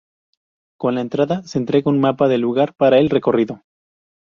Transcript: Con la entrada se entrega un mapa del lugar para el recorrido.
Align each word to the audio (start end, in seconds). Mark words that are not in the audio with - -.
Con 0.79 0.95
la 0.95 1.01
entrada 1.01 1.43
se 1.43 1.59
entrega 1.59 1.91
un 1.91 1.99
mapa 2.01 2.27
del 2.27 2.41
lugar 2.41 2.73
para 2.73 2.97
el 2.97 3.11
recorrido. 3.11 3.61